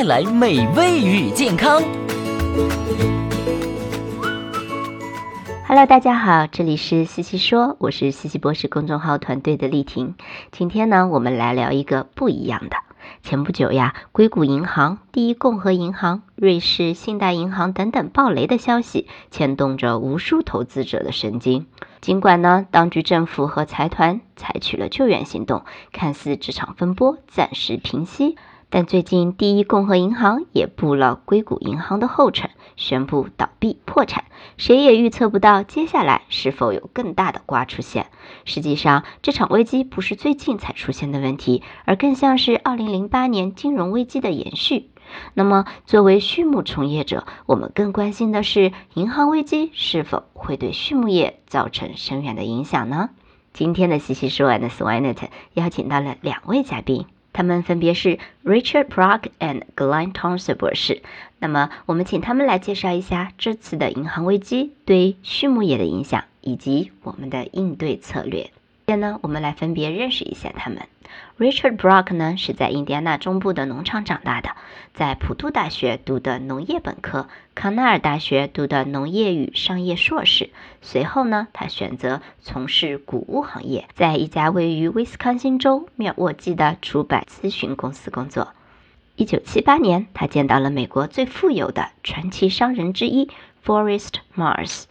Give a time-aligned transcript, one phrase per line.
[0.00, 1.82] 带来美味与健康。
[5.68, 10.14] Hello，大家好，这里是西西说，我是西西博士公众号团队的丽婷。
[10.52, 12.78] 今天呢，我们来聊一个不一样的。
[13.22, 21.66] 前不久呀，硅谷银行、第一共和银行、瑞士信贷银行等等暴雷的消息，牵动着无数投资者的神经。
[22.00, 25.62] 尽管呢，当局政府和财团采取了救援行动，
[25.92, 28.38] 看似这场风波暂时平息。
[28.72, 34.26] 但最近，第一共和银行也步了硅谷银行的后尘，宣布倒闭破产。
[34.56, 38.06] 谁也预测不到接下来是否有更大的瓜出现。
[38.44, 44.90] 实际上，这场危机不是最近才出现的问题，而更像是2008年金融危机的延续。
[45.34, 53.10] 那么，作为畜牧从业者，我们更关心的是，银行危机是否会对畜牧业造成深远的影响呢？
[53.52, 55.16] 今天的西西说完的 Swinet
[55.54, 57.06] 邀请到了两位嘉宾。
[57.32, 61.02] 他们分别是 Richard Brock and Glenn Thompson 博士。
[61.38, 68.50] 那么，我们请他们来介绍一下这次的银行危机对畜牧业的影响，以及我们的应对策略。
[68.86, 70.88] 今天呢，我们来分别认识一下他们。
[71.40, 74.50] Richard Brock 呢是在印第安纳中部的农场长大的，
[74.92, 80.50] 在普渡大学读的农业本科，康奈尔大学读的农业与商业硕士。
[80.82, 88.52] 随后呢，他选择从事谷物行业，在一家位于威斯康星州密尔沃基的出版咨询公司工作。
[89.16, 93.30] 一九七八年，他见到了美国最富有的传奇商人之一
[93.64, 94.84] ，Forest Mars。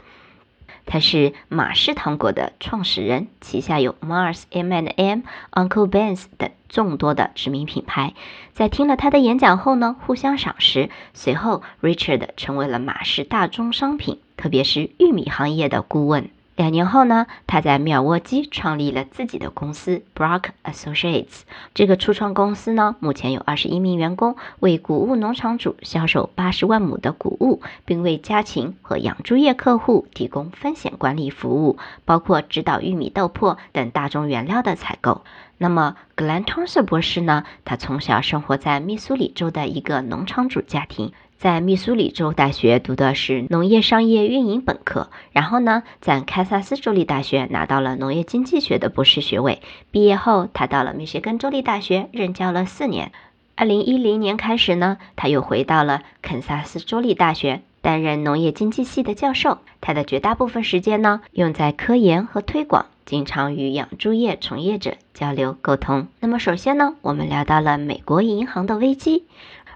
[0.92, 5.20] 他是马氏糖果的创始人，旗下有 Mars、M&M、
[5.52, 8.16] Uncle Ben's 等众多的知名品牌。
[8.54, 10.90] 在听了他的演讲后呢，互相赏识。
[11.14, 16.32] 随后，Richard 成为了马氏大宗商品，特别是玉米行业的顾问。
[16.60, 21.44] 两年后呢，他在密尔沃基创立了自己的公司 Brock Associates。
[21.74, 35.24] 这个初创公司呢，目前有二十一名员工，为谷物农场主销售八十万亩的谷物，并为家禽和养猪业客户提供风险管理服务，包括指导玉米豆粕等大宗原料的采购。
[35.58, 37.46] 那么，Glenn Thompson 博士呢？
[37.64, 41.14] 他从小生活在密苏里州的一个农场主家庭。
[41.40, 49.62] 在密苏里州大学读的是农业商业运营本科，然后呢，在堪萨斯州立大学拿到了农业经济学的博士学位。
[49.90, 53.14] 毕业后，他到了密歇根州立大学任教了四年。
[53.56, 59.60] 二零一零年开始呢，他又回到了堪萨斯州立大学担任农业经济系的教授。
[59.80, 66.08] 他的绝大部分时间呢，用在科研和推广，经常与养猪业从业者交流沟通。
[66.20, 69.24] 那么，首先呢，我们聊到了美国银行的危机。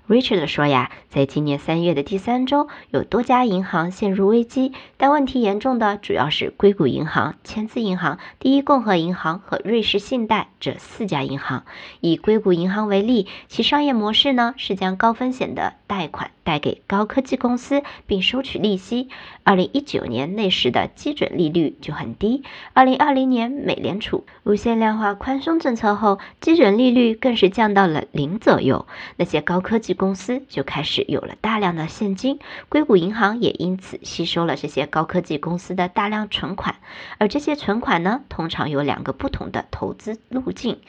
[0.08, 11.64] Richard 说呀，在今年三月的第三周，有多家银行陷入危机，但问题严重的主要是硅谷银行、签字银行、第一共和银行和瑞士信贷这四家银行。
[12.02, 19.10] 以硅谷银行为例，其商业模式呢是将高风险的贷款贷给高科技公司，并收取利息。
[19.44, 22.42] 二零一九年那时的基准利率就很低。
[22.74, 28.88] 二零二零年美联储无限量化宽松政策后，基准利率更是降到了零左右。
[29.18, 32.40] 那些高科技公司就开始有了大量的现金，
[32.70, 36.78] 硅谷银行也因此吸收了这些高科技公司的大量存款，
[37.20, 40.80] 而这些存款呢，通常有两个不同的投资路径，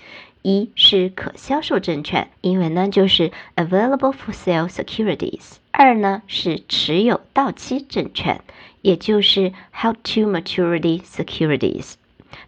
[0.47, 8.43] 一是可销售证券，英文呢就是 available for sale securities，二呢是持有到期证券，
[8.83, 11.95] 也就是 held to maturity securities。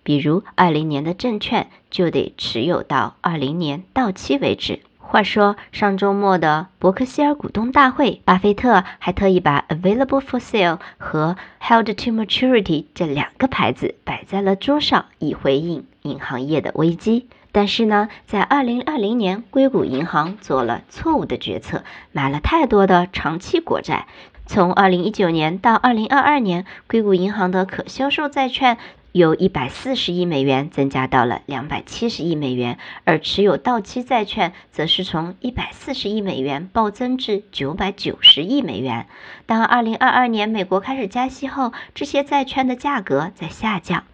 [0.02, 4.80] 比如，二零年的证券就得持有到二零年到期为止。
[4.98, 17.28] 话说，上周末的伯克希尔股东大会，巴菲特还特意把 available for sale 和 held to maturity 这两个牌子摆在了桌上，以回应银行业的危机。
[17.56, 24.06] 但是呢，在二零二零年，硅谷银行做了错误的决策，买了太多的长期国债。
[24.44, 28.76] 从二零一九年到二零二二年，硅谷银行的可销售债券。
[29.12, 39.06] 由一百四十亿美元增加到了两百七十亿美元，而持有到期债券则是从一百四十亿美元暴增至九百九十亿美元。
[39.46, 44.04] 当二零二二年美国开始加息后，这些债券的价格在下降。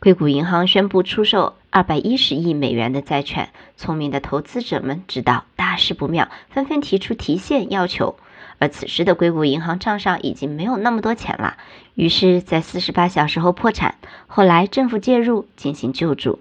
[0.00, 8.16] 硅谷银行宣布出售二百一十亿美元的债券，聪明的投资者们知道大事不妙，纷纷提出提现要求。
[8.58, 11.58] 而此时的硅谷银行账上已经没有那么多钱了，
[11.94, 13.96] 于是，在四十八小时后破产。
[14.26, 16.38] 后来政府介入进行救助。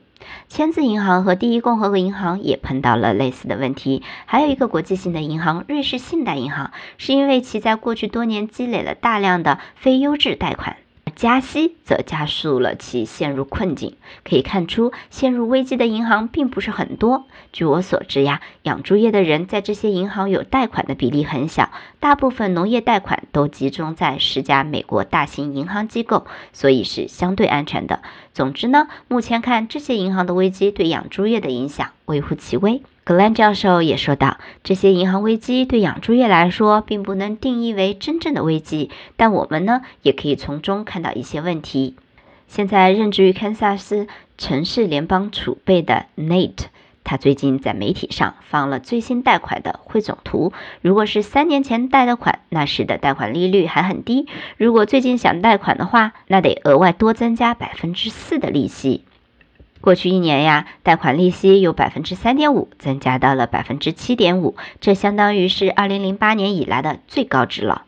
[0.47, 4.03] 签字银行和第一共和国银行也碰到了类似的问题。
[4.25, 10.77] 还有一个国际性的银行——瑞士信贷银行，是因为其在过去多年积累了大量的非优质贷款。
[11.19, 13.97] 加息则加速了其陷入困境。
[14.23, 17.25] 可以看出，陷入危机的银行并不是很多。
[17.51, 28.01] 据我所知呀，养猪业的人在这些银行有贷款的比例很小，大部分农业贷款都集中在十家美国大型银行机构，所以是相对安全的。
[28.33, 32.81] 总之呢，目前看这些银行的危机对养猪业的影响微乎其微。
[33.09, 41.95] 格兰教授也说道：“这些银行危机对养猪业来说并不能定义为真正的危机，但我们呢也可以从中看到一些问题。”
[42.47, 44.07] 现在任职于堪萨斯
[44.37, 46.65] 城市联邦储备的 Nate，
[47.03, 50.53] 他最近在媒体上放了最新贷款的汇总图。
[50.83, 59.05] 如果是三年前贷的款，那时的贷款利率还很低；如果最近想贷款的话，那得额外多增加百分之四的利息。
[59.81, 67.83] 过去一年呀，贷款利息由百分之三点五增加到了百分之七点五，这相当于是二零零八年以来的最高值了。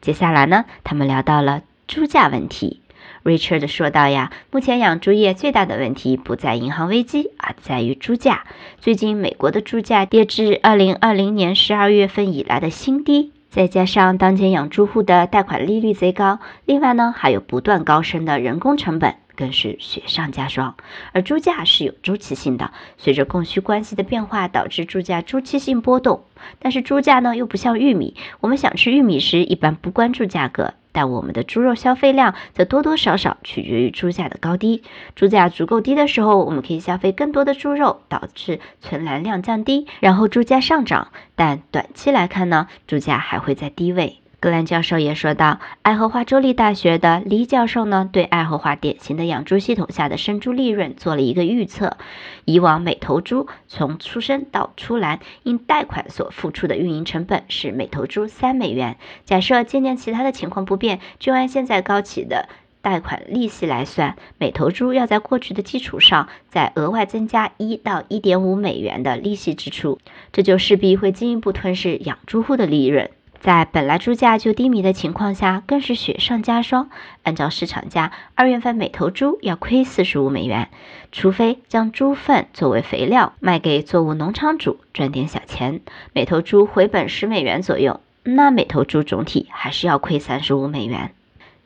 [0.00, 2.80] 接下来呢，他们聊到了猪价问题。
[3.22, 8.44] Richard 说道呀，目前养猪业最大的问题不在银行危机，而在于猪价。
[8.78, 19.16] 最近美国的猪价跌至二零二零年十二月份以来的新低，再加上当前养猪户的贷款利率贼高，另外呢，还有不断高升的人工成本。
[19.40, 20.76] 更是雪上加霜，
[21.12, 26.24] 而猪价是有周期性的，随着供需关系的变化，导致猪价周期性波动。
[26.58, 34.82] 但是猪价呢，又不像玉米，我们想吃玉米时，一般不关注价格，但我们的猪肉消费量则多多少少取决于猪价的高低。
[35.16, 41.08] 猪价足够低的时候，我们可以消费更多的猪肉，导致存栏量降低，然后猪价上涨。
[41.34, 44.18] 但短期来看呢，猪价还会在低位。
[44.40, 51.98] 格兰教授也说到，爱荷华州立大学的李教授呢，对爱荷华典型的养猪系统下的生猪利润做了一个预测。
[52.46, 58.96] 以往每头猪从出生到出栏，因贷款所付出的运营成本是每头猪三美元。
[59.26, 62.48] 假设今年其他的情况不变，就按现在高企的
[62.80, 69.98] 贷款利息来算，每头猪要在过去的基础上再额外增加一到一点五美元的利息支出，
[70.32, 73.10] 这就势必会进一步吞噬养猪户的利润。
[73.40, 76.90] 在本来猪价就低迷的情况下，更是雪上加霜。
[77.22, 80.68] 按照市场价，二月份每头猪要亏四十五美元，
[81.10, 85.80] 除非将猪粪作为肥料卖给作物农场主赚点小钱，
[86.12, 91.12] 每头猪回本十美元左右，那每头猪总体还是要亏三十五美元。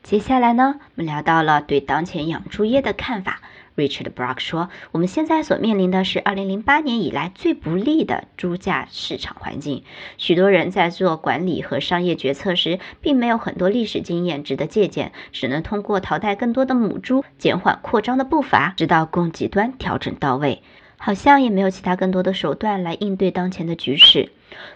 [0.01, 3.41] 接下来呢，我们聊到了对当前养猪业的看法。
[3.75, 9.83] Richard Brock 说：“我们现在所面临的是2008年以来最不利的猪价市场环境。
[10.17, 20.61] 许多人在做管理和商业决策时，并没有很多历史经验值得借鉴，只能通过淘汰更多的母猪，减缓扩张的步伐，直到供给端调整到位。
[20.97, 24.29] 好像也没有其他更多的手段来应对当前的局势。”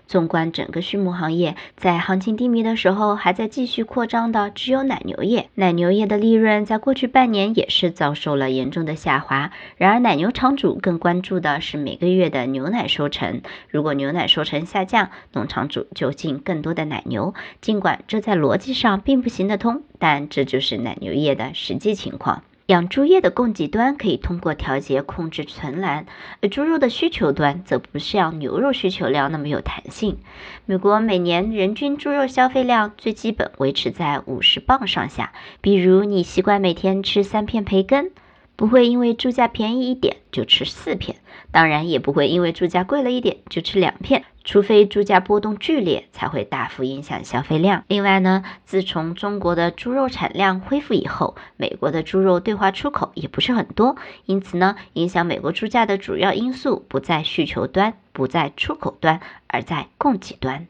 [0.08, 5.48] 纵观整个畜牧行业，在行情低迷的时候，还在继续扩张的只有奶牛业。
[5.56, 9.52] 奶牛业的利润在过去半年也是遭受了严重的下滑。
[9.78, 13.42] 然而，奶牛场主更关注的是每个月的牛奶收成。
[13.70, 17.34] 如果牛奶收成下降，农场主就进更多的奶牛。
[17.62, 22.44] 尽管这在逻辑上并不行得通，但这就是奶牛业的实际情况。
[22.70, 26.06] 养猪业的供给端可以通过调节控制存栏，
[26.40, 30.20] 而猪肉的需求端则不像牛肉需求量那么有弹性。
[30.68, 35.34] 美国每年人均猪肉消费量最基本维持在五十磅上下。
[35.62, 38.12] 比如你习惯每天吃三片培根，
[38.56, 41.18] 不会因为猪价便宜一点就吃四片，
[41.50, 44.26] 当然也不会因为猪价贵了一点就吃两片。
[44.52, 47.84] 除非猪价波动剧烈，才会大幅影响消费量。
[47.88, 60.66] 另外呢，自从中国的猪肉产量恢复以后，美国的猪肉对华出口也不是很多，因此呢，影响美国猪价的主要因素不在需求端，不在出口端，而在供给端。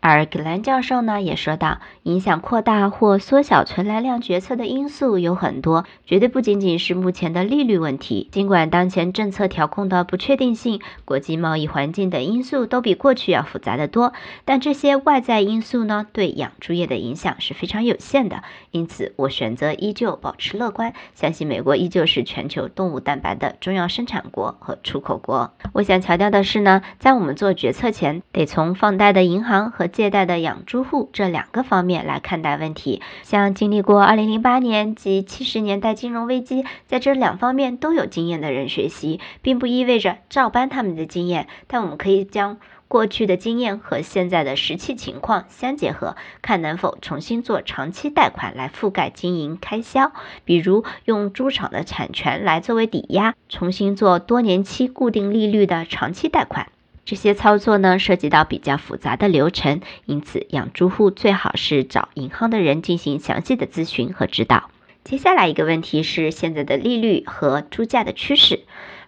[0.00, 8.28] 而格兰教授呢也说到，影响扩大或缩小存栏量决策的因素有很多，绝对不仅仅是目前的利率问题。
[8.30, 14.12] 尽管当前政策调控的不确定性、国际贸易环境等因素都比过去要复杂的多，
[14.44, 18.42] 但这些外在因素呢对养猪业的影响是非常有限的。
[18.70, 25.52] 因此，我选择依旧保持乐观，相信美国依旧是全球动物蛋白的重要生产国和出口国。
[25.72, 33.00] 我想强调的是呢，在我们做决策前，得从放贷的银行和借贷的养猪户这两个方面来看待问题。
[33.22, 50.12] 像经历过2008年及70年代金融危机，在这两方面都有经验的人学习，并不意味着照搬他们的经验，但我们可以将过去的经验和现在的实际情况相结合，看能否重新做长期贷款来覆盖经营开销，
[50.46, 56.68] 比如用猪场的产权来作为抵押，重新做多年期固定利率的长期贷款。
[57.04, 64.70] 这些操作呢，涉及到比较复杂的流程，因此养猪户最好是找银行的人进行详细的咨询和指导。
[65.04, 68.60] 接下来一个问题是现在的利率和猪价的趋势。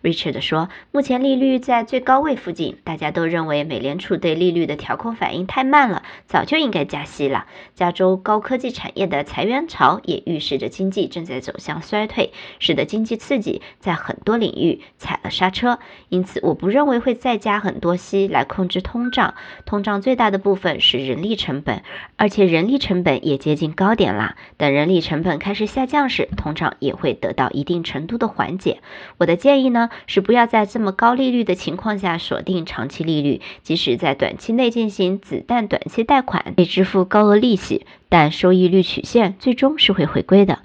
[0.02, 7.45] Richard 说，目前利率在最高位附近，大家都认为美联储对利率的调控反应太慢了，早就应该加息了。
[7.75, 15.78] 加州高科技产业的裁员潮也预示着经济正在走向衰退，使得经济刺激在很多领域踩了刹车。
[16.09, 19.35] 因此，我不认为会再加很多息来控制通胀。
[19.66, 21.83] 通胀最大的部分是人力成本，
[22.16, 24.37] 而且人力成本也接近高点啦。
[24.57, 28.80] 等人力成本开始下降时，通胀也会得到一定程度的缓解。
[29.19, 29.89] 我的建议呢？
[30.06, 40.61] 是不要在这么高利率的情况下锁定长期利率，即使在短期内进行子弹短期贷款，被支付高额利息，但收益率曲线最终是会回归的。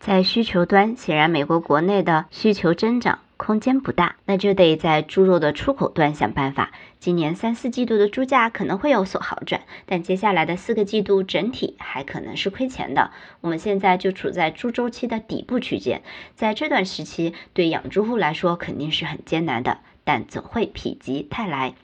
[0.00, 3.18] 在需求端，显然美国国内的需求增长。
[3.36, 6.72] 空间不大，那就得在猪肉的出口端想办法。
[6.98, 13.12] 今年三四季度的猪价可能会有所好转，但接下来的四个季度整体还可能是亏钱的。
[13.40, 16.02] 我们现在就处在猪周期的底部区间，
[16.34, 21.74] 在这段时期对养猪户来说肯定是很艰难的，但总会否极泰来。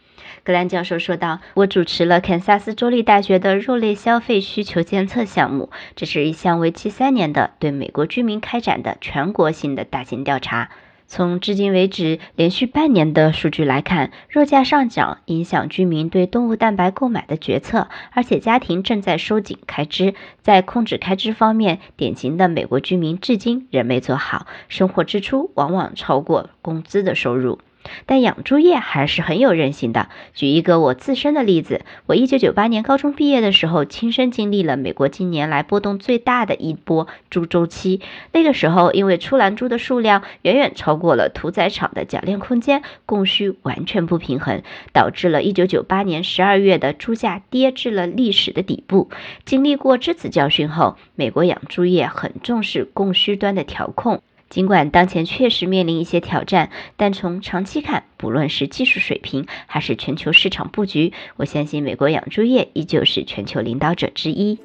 [0.45, 10.71] 格兰教授说道：“我主持了堪萨斯州立大学的肉类消费需求监测项目，这是一项为期三年的对美国居民开展的全国性的大型调查。”
[11.09, 20.15] 从至今为止连续半年的数据来看，肉价上涨影响居民对动物蛋白购买的决策，而且家庭正在收紧开支。
[20.43, 27.61] 在控制开支方面，典型的美国居民至今仍没做好，生活支出往往超过工资的收入。
[28.07, 30.09] 但养猪业还是很有韧性的。
[30.35, 38.01] 举一个我自身的例子，我一九九八年高中毕业的时候，亲身经历了美国近年来波动最大的一波猪周期。
[38.33, 44.63] 那个时候，因为出栏猪的数量远远超过了屠宰场的铰链空间，供需完全不平衡，
[44.93, 49.09] 导致了一九九八年十二月的猪价跌至了历史的底部。
[49.45, 54.23] 经历过这次教训后，美国养猪业很重视供需端的调控。
[54.49, 64.59] 尽管当前确实面临一些挑战，但从长期看，不论是技术水平还是全球市场布局，我相信美国养猪业依旧是全球领导者之一。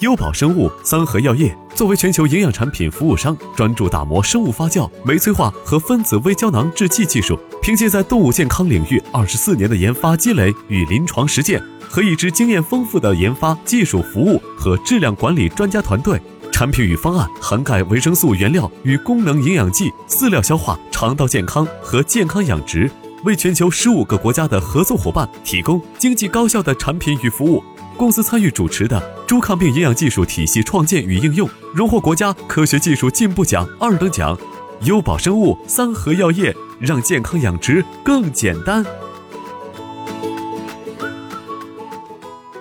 [0.00, 16.20] 优宝生物三和药业作为全球营养产品服务商，专注打磨生物发酵、酶催化和分子微胶囊制剂技术，凭借在动物健康领域二十四年的研发积累与临床实践，和一支经验丰富的研发、技术服务和质量管理专家团队。
[16.54, 22.88] 产品与方案涵盖维生素原料与功能营养剂、饲料消化、肠道健康和健康养殖，
[23.24, 27.60] 为全球十五个国家的合作伙伴提供经济高效的产品与服务。
[27.96, 34.38] 公司参与主持的猪抗病营养技术体系创建与应用，荣获国家科学技术进步奖二等奖。
[34.82, 38.86] 优宝生物三和药业，让健康养殖更简单。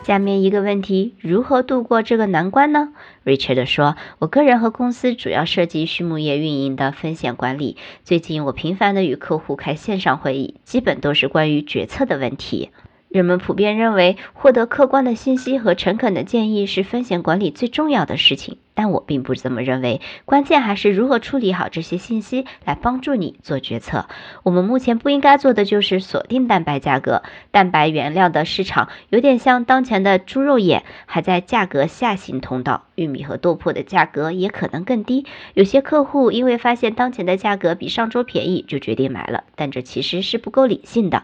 [0.04, 2.90] 下面一个问题：如何度过这个难关呢
[3.26, 7.78] ？Richard 说：“我个人和公司主要涉及畜牧业运营的风险管理。
[8.04, 12.72] 最近我频繁的与客户开线上会议，基本都是关于决策的问题。
[13.14, 24.08] 人们普遍认为，获得客观的信息和诚恳的建议是风险管理最重要的事情。”但我并不这么认为，关键还是如何处理好这些信息来帮助你做决策。
[24.42, 32.86] 我们目前不应该做的就是锁定蛋白价格，蛋白原料的市场有点像当前的猪肉眼，还在价格下行通道。
[32.96, 35.28] 玉米和豆粕的价格也可能更低。
[35.54, 41.22] 有些客户因为发现当前的价格比上周便宜，就决定买了，但这其实是不够理性的。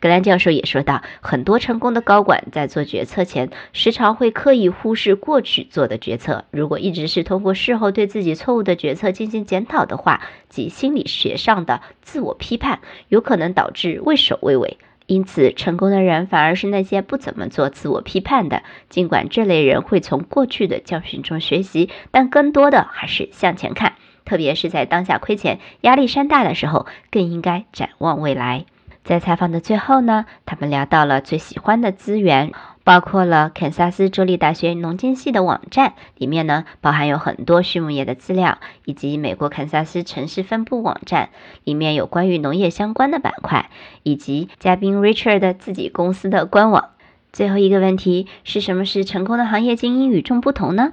[0.00, 6.44] 格兰教授也说到，很多成功的高管在做决策前，时常会刻意忽视过去做的决策。
[6.50, 14.78] 如果一直是通过事后对自己错误的决策进行检讨的话，即心理学上的自我批判，有可能导致畏首畏尾。
[15.06, 18.62] 因此，成功的人反而是那些不怎么做自我批判的。
[18.88, 23.94] 尽管这类人会从过去的教训中学习，但更多的还是向前看。
[24.24, 28.64] 特别是在当下亏钱、压力山大的时候，更应该展望未来。
[29.04, 32.52] 在采访的最后呢，他们聊到了最喜欢的资源，
[32.84, 41.30] 包括了堪萨斯州立大学农经系的网站，里面呢包含有很多畜牧业的资料，以及美国堪萨斯城市分布网站，
[41.64, 43.70] 里面有关于农业相关的板块，
[44.04, 46.90] 以及嘉宾 Richard 自己公司的官网。
[47.32, 50.92] 最后一个问题是什么是成功的行业精英与众不同呢？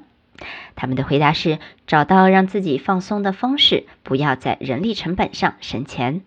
[0.75, 6.21] 他们的回答是：找到让自己放松的方式，不要在人力成本上省钱。